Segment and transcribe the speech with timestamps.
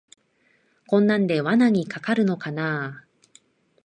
[0.87, 3.05] こんなんで罠にかかるのかなあ